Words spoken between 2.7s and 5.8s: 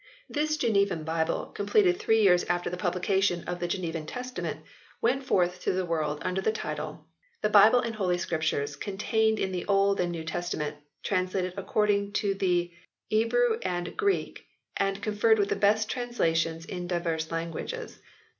the publication of the Genevan Testament, went forth to